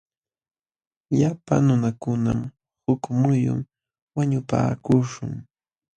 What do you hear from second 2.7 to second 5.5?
huk muyun wañupaakuśhun.